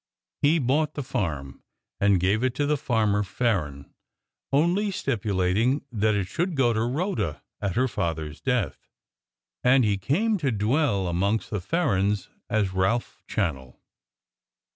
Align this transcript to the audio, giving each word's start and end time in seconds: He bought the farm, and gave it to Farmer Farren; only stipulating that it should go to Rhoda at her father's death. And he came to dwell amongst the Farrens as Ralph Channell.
He 0.41 0.57
bought 0.57 0.95
the 0.95 1.03
farm, 1.03 1.61
and 1.99 2.19
gave 2.19 2.43
it 2.43 2.55
to 2.55 2.75
Farmer 2.75 3.21
Farren; 3.21 3.93
only 4.51 4.89
stipulating 4.89 5.85
that 5.91 6.15
it 6.15 6.25
should 6.25 6.55
go 6.55 6.73
to 6.73 6.81
Rhoda 6.85 7.43
at 7.61 7.75
her 7.75 7.87
father's 7.87 8.41
death. 8.41 8.89
And 9.63 9.85
he 9.85 9.99
came 9.99 10.39
to 10.39 10.51
dwell 10.51 11.05
amongst 11.07 11.51
the 11.51 11.61
Farrens 11.61 12.29
as 12.49 12.73
Ralph 12.73 13.21
Channell. 13.27 13.77